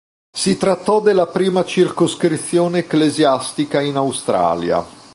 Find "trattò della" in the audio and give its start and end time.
0.57-1.27